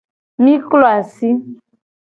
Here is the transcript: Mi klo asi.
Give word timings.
Mi 0.43 0.53
klo 0.71 0.81
asi. 0.95 1.31